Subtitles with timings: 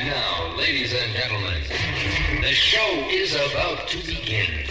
[0.00, 1.62] And now, ladies and gentlemen,
[2.40, 4.64] the show is about to begin.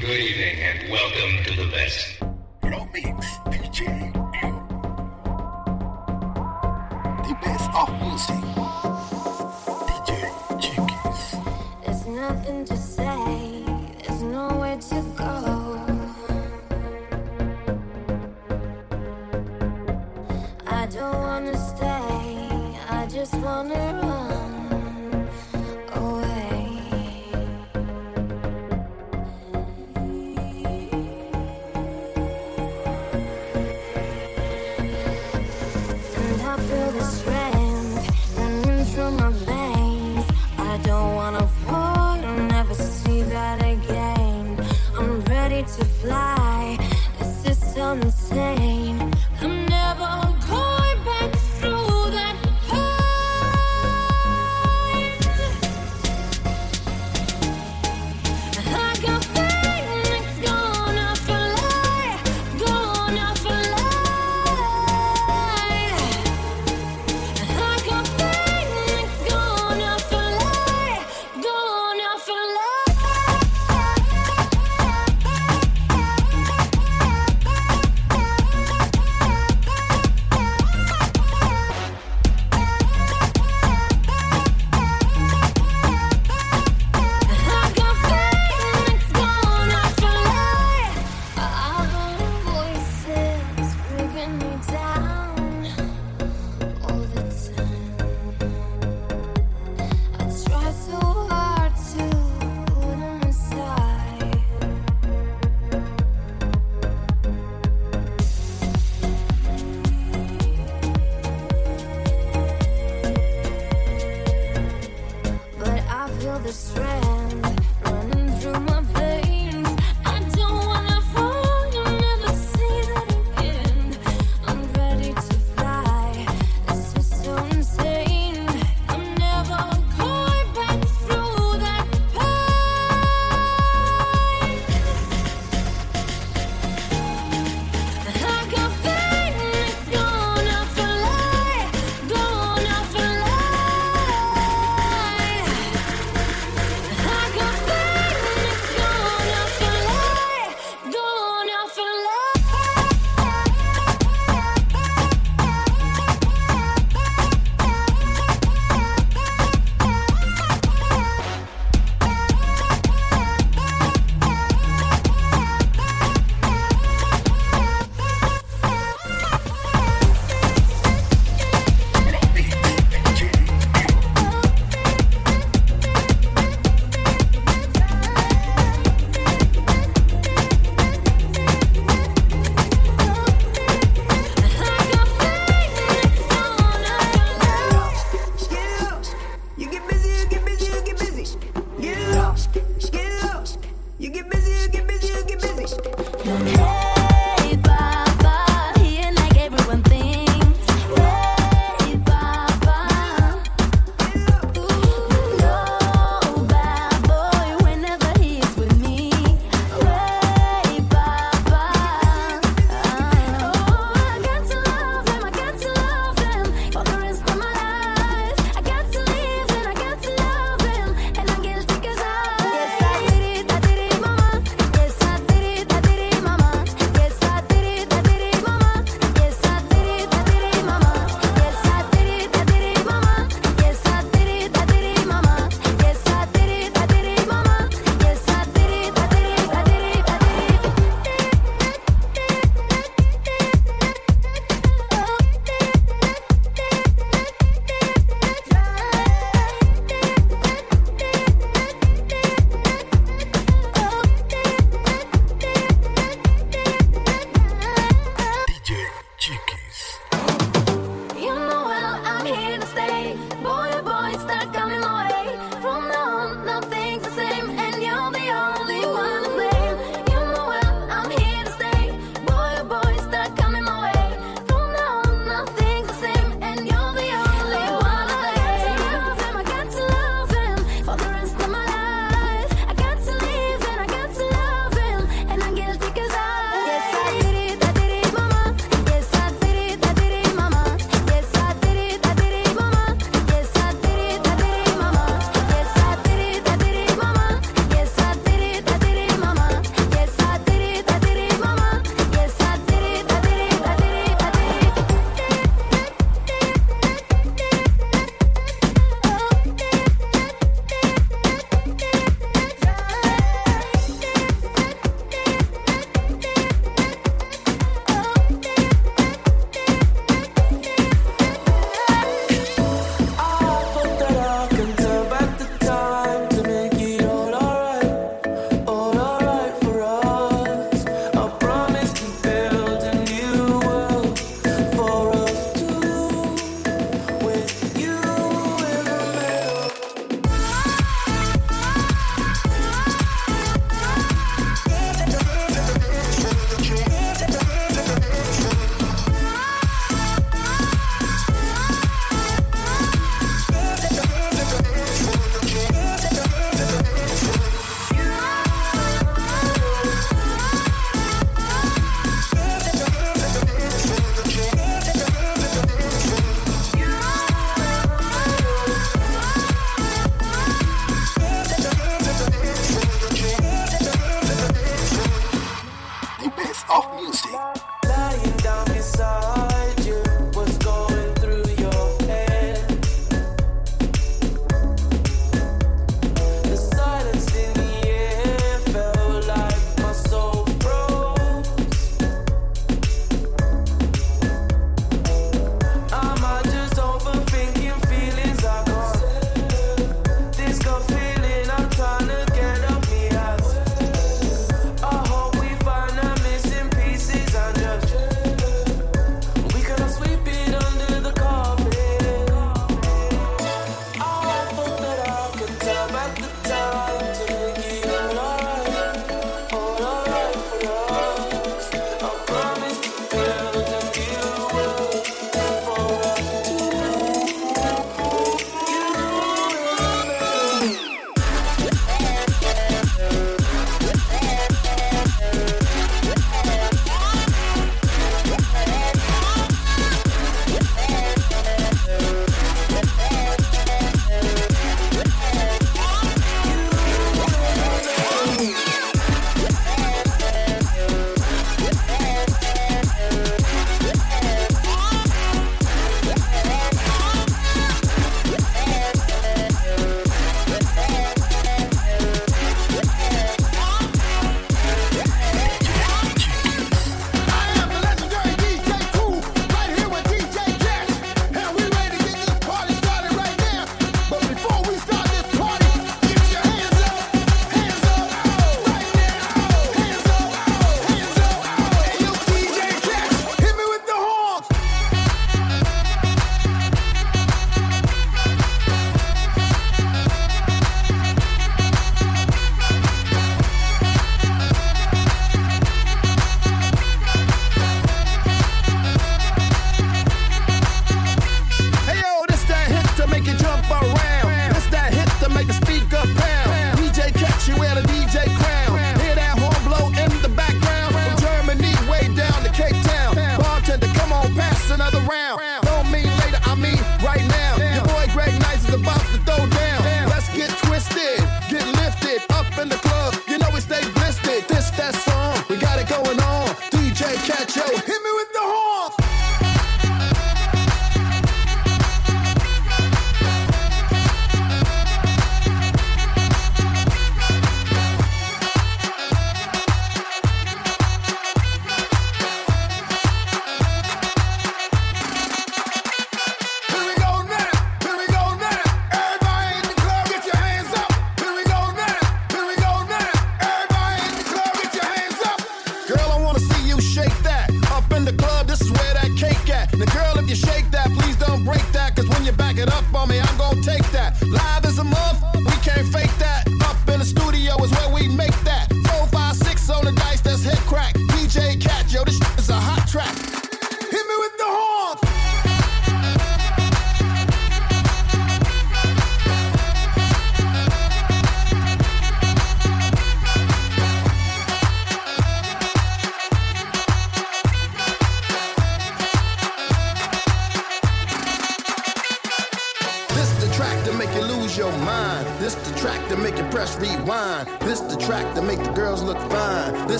[0.00, 2.18] Good evening and welcome to the best.
[2.60, 3.36] Blow Mix
[7.28, 8.42] The best of music.
[9.86, 10.10] DJ
[10.60, 11.22] Chickens.
[11.84, 13.62] There's nothing to say,
[14.02, 15.30] there's nowhere to go.
[20.66, 23.89] I don't wanna stay, I just wanna
[45.80, 46.49] to fly.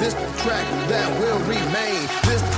[0.00, 2.06] This track that will remain.
[2.22, 2.57] This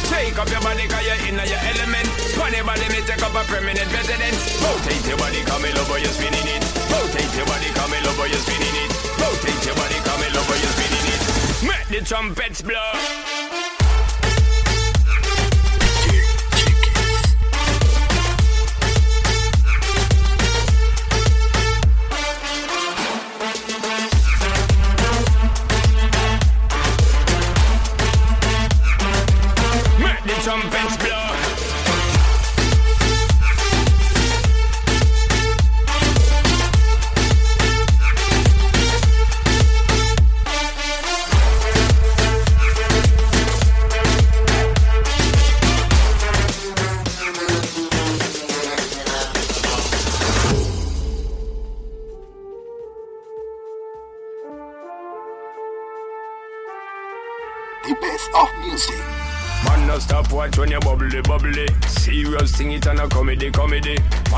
[0.21, 2.05] Take up your body, cause you're in your element.
[2.37, 4.61] Funny body, me take up a permanent residence.
[4.61, 6.61] Rotate your body, come in over, you're spinning it.
[6.93, 8.91] Rotate your body, come in over, you're spinning it.
[9.17, 11.21] Rotate your body, come in over, you're spinning it.
[11.65, 13.30] Make the trumpets blow.
[30.43, 31.30] Trumpets blow.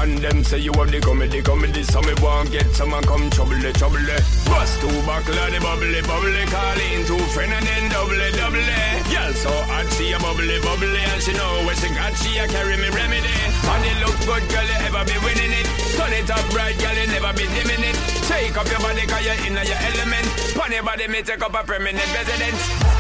[0.04, 1.82] Man, them say you have the comedy, comedy.
[1.84, 4.04] So me want get someone come trouble, trouble.
[4.52, 6.44] Bust two buckle the bubbly, bubbly.
[6.52, 8.68] Call in two friend and then double, double.
[9.08, 11.00] Girl so hot, she a bubbly, bubbly.
[11.08, 13.32] And she know where she got, she a carry me remedy.
[13.64, 15.68] And it look good, girl, you ever be winning it.
[15.96, 17.96] Turn it up right, girl, you never be dimming it.
[18.28, 20.28] Take up your body, cause you're in your element.
[20.52, 22.93] Pon your body, me take up a permanent residence.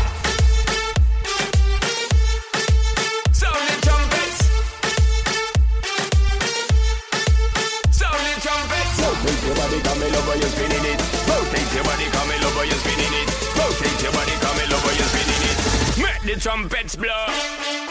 [9.63, 10.99] Body, come over, you're spinning it.
[11.27, 13.27] Rotate your body, come over, you're spinning it.
[13.55, 15.57] Rotate your body, come over, you're spinning it.
[16.01, 17.82] Make the trumpets blow.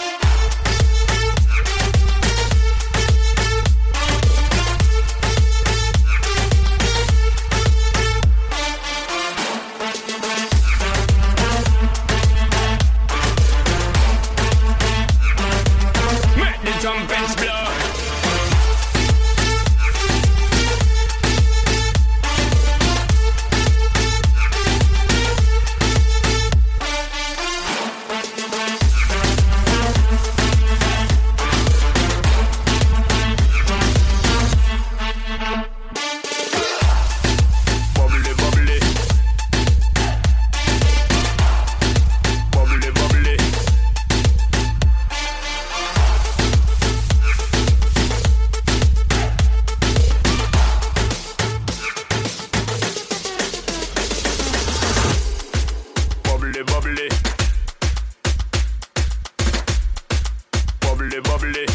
[61.11, 61.67] bubbly, bubbly.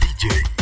[0.00, 0.59] DJ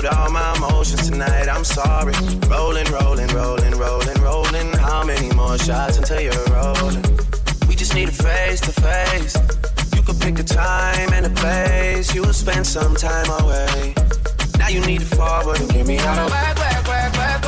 [0.00, 1.48] spilled all my emotions tonight.
[1.48, 2.14] I'm sorry.
[2.48, 4.72] Rolling, rolling, rolling, rolling, rolling.
[4.78, 7.04] How many more shots until you're rolling?
[7.68, 9.36] We just need a face to face.
[9.94, 12.14] You could pick a time and a place.
[12.14, 13.94] You'll spend some time away.
[14.58, 17.39] Now you need to forward and give me all of work, work, work, work.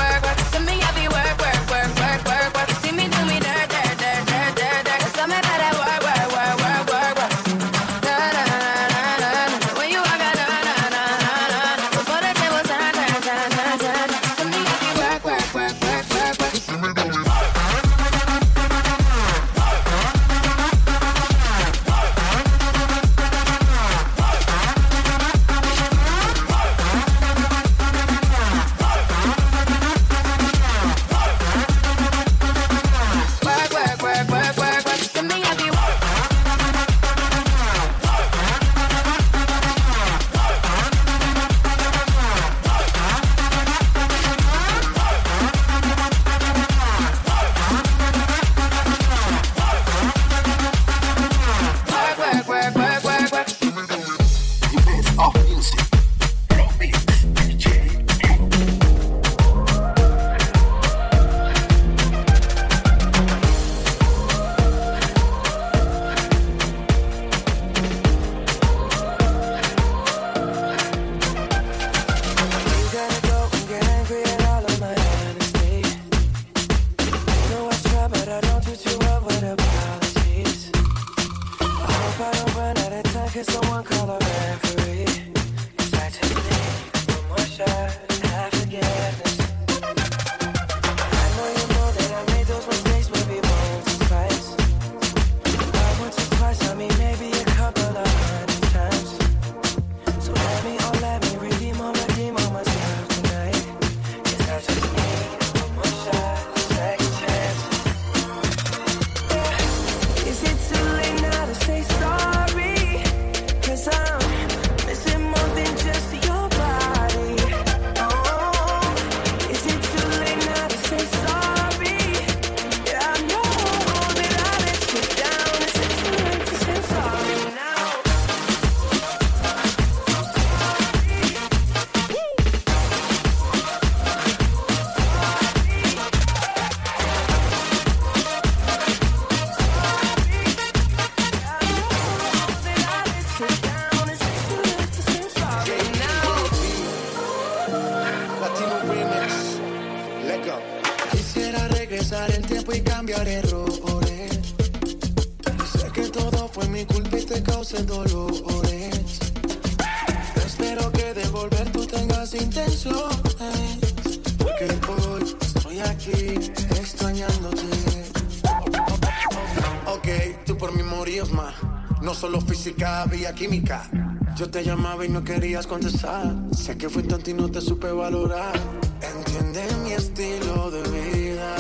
[173.31, 173.89] química.
[174.35, 176.35] Yo te llamaba y no querías contestar.
[176.53, 178.53] Sé que fui tonto y no te supe valorar.
[179.01, 181.55] Entiende mi estilo de vida.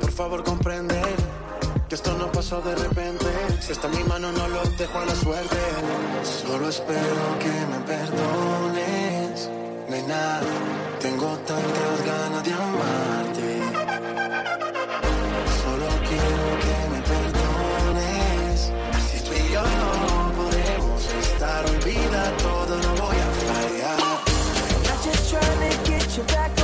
[0.00, 1.14] Por favor, comprender
[1.88, 3.26] que esto no pasó de repente.
[3.60, 5.56] Si está en mi mano, no lo dejo a la suerte.
[6.22, 9.50] Solo espero que me perdones.
[9.90, 10.40] Nena,
[11.00, 13.48] tengo tantas ganas de amarte.
[15.62, 16.95] Solo quiero que me
[21.64, 23.98] olvida todo, no voy a fallar.
[23.98, 26.55] I'm not just trying to get you back.